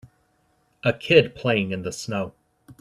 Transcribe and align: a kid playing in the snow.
a 0.83 0.93
kid 0.93 1.35
playing 1.35 1.69
in 1.71 1.83
the 1.83 1.91
snow. 1.91 2.33